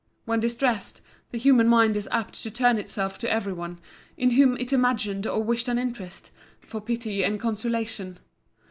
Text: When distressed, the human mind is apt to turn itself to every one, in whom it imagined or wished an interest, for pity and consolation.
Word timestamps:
When 0.25 0.39
distressed, 0.39 1.01
the 1.29 1.37
human 1.37 1.67
mind 1.67 1.95
is 1.95 2.09
apt 2.11 2.33
to 2.41 2.49
turn 2.49 2.79
itself 2.79 3.19
to 3.19 3.29
every 3.31 3.53
one, 3.53 3.77
in 4.17 4.31
whom 4.31 4.57
it 4.57 4.73
imagined 4.73 5.27
or 5.27 5.43
wished 5.43 5.67
an 5.67 5.77
interest, 5.77 6.31
for 6.59 6.81
pity 6.81 7.23
and 7.23 7.39
consolation. 7.39 8.17